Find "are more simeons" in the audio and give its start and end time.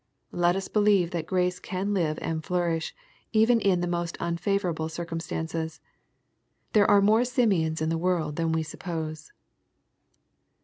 6.89-7.83